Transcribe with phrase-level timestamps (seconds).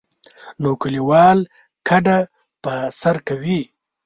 [0.61, 1.39] نو کلیوال
[1.87, 2.17] کډه
[2.63, 3.59] په سر کوي.